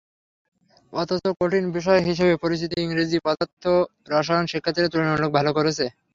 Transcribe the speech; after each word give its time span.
অথচ 0.93 1.23
কঠিন 1.39 1.65
বিষয় 1.77 2.01
হিসেবে 2.07 2.33
পরিচিত 2.43 2.71
ইংরেজি, 2.79 3.17
পদার্থ, 3.25 3.63
রসায়নে 4.11 4.51
শিক্ষার্থীরা 4.51 4.91
তুলনামূলক 4.91 5.31
ভালো 5.37 5.51
করেছে। 5.57 5.85